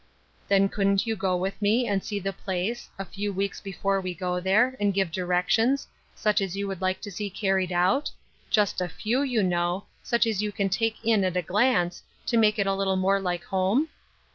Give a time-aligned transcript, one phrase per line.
[0.47, 4.15] "Then couldn't you go with me and see the place, a few weeks before we
[4.15, 8.09] go there, and give directions, such as you would like to see carried out?—
[8.49, 12.35] just a few, you know, such as you can take in at a glance, to
[12.37, 13.89] make it a little more like home